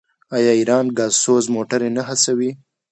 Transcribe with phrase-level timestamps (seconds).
[0.35, 2.51] آیا ایران ګازسوز موټرې نه هڅوي؟